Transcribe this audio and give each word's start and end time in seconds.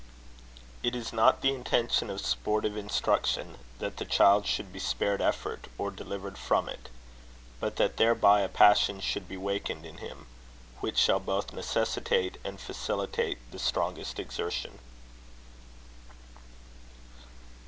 It 0.81 0.95
is 0.95 1.13
not 1.13 1.41
the 1.41 1.53
intention 1.53 2.09
of 2.09 2.25
sportive 2.25 2.75
instruction 2.75 3.59
that 3.77 3.97
the 3.97 4.03
child 4.03 4.47
should 4.47 4.73
be 4.73 4.79
spared 4.79 5.21
effort, 5.21 5.67
or 5.77 5.91
delivered 5.91 6.39
from 6.39 6.67
it; 6.67 6.89
but 7.59 7.75
that 7.75 7.97
thereby 7.97 8.41
a 8.41 8.49
passion 8.49 8.99
should 8.99 9.27
be 9.27 9.37
wakened 9.37 9.85
in 9.85 9.97
him, 9.99 10.25
which 10.79 10.97
shall 10.97 11.19
both 11.19 11.53
necessitate 11.53 12.39
and 12.43 12.59
facilitate 12.59 13.37
the 13.51 13.59
strongest 13.59 14.17
exertion. 14.17 14.79